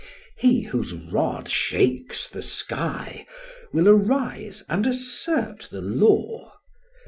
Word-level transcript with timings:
He, 0.35 0.61
whose 0.63 0.93
rod 0.93 1.47
shakes 1.47 2.27
the 2.27 2.41
sky, 2.41 3.27
will 3.71 3.87
arise 3.87 4.63
and 4.67 4.87
assert 4.87 5.67
the 5.69 5.81
law. 5.81 6.53